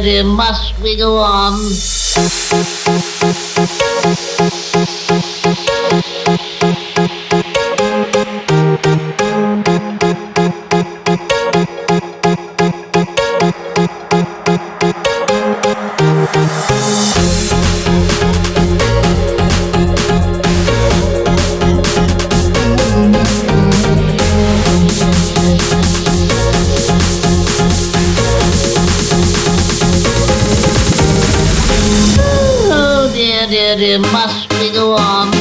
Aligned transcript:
dear, 0.00 0.24
must 0.24 0.78
we 0.80 0.96
go 0.96 1.18
on? 1.18 1.54
Dear, 33.48 33.76
dear, 33.76 33.98
dear, 33.98 34.12
must 34.12 34.50
be 34.50 34.70
go 34.70 34.92
on? 34.92 35.37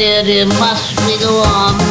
Dear, 0.00 0.46
must 0.46 0.96
be 1.06 1.18
go 1.18 1.42
on? 1.44 1.89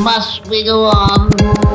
must 0.00 0.46
we 0.48 0.64
go 0.64 0.84
on? 0.84 1.69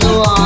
go 0.00 0.22
on. 0.22 0.37